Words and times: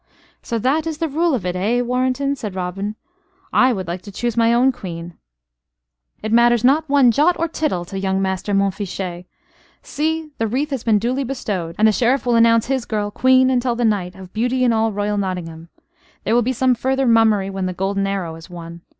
"So 0.41 0.57
that 0.57 0.87
is 0.87 0.97
the 0.97 1.07
rule 1.07 1.35
of 1.35 1.45
it, 1.45 1.55
eh, 1.55 1.79
Warrenton?" 1.81 2.35
said 2.35 2.55
Robin. 2.55 2.95
"I 3.53 3.71
would 3.71 3.87
like 3.87 4.01
to 4.01 4.11
choose 4.11 4.35
my 4.35 4.51
own 4.51 4.71
Queen" 4.71 5.13
"It 6.23 6.31
matters 6.31 6.63
not 6.63 6.89
one 6.89 7.11
jot 7.11 7.37
or 7.37 7.47
tittle 7.47 7.85
to 7.85 7.99
young 7.99 8.19
Master 8.19 8.51
Montfichet. 8.55 9.25
See 9.83 10.31
the 10.39 10.47
wreath 10.47 10.71
has 10.71 10.83
been 10.83 10.97
duly 10.97 11.23
bestowed 11.23 11.75
and 11.77 11.87
the 11.87 11.91
Sheriff 11.91 12.25
will 12.25 12.33
announce 12.33 12.65
his 12.65 12.85
girl 12.85 13.11
Queen, 13.11 13.51
until 13.51 13.75
the 13.75 13.85
night, 13.85 14.15
of 14.15 14.33
Beauty 14.33 14.63
in 14.63 14.73
all 14.73 14.91
Royal 14.91 15.19
Nottingham. 15.19 15.69
There 16.23 16.33
will 16.33 16.41
be 16.41 16.51
some 16.51 16.73
further 16.73 17.05
mummery 17.05 17.51
when 17.51 17.67
the 17.67 17.71
golden 17.73 18.07
arrow 18.07 18.33
is 18.33 18.49
won. 18.49 18.81